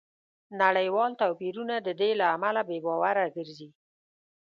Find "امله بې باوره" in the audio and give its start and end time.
2.35-3.25